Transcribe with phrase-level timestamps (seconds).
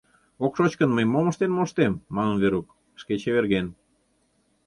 [0.45, 2.67] —Ок шоч гын, мый мом ыштен моштем,— манын Верук,
[3.01, 3.67] шке чеверген.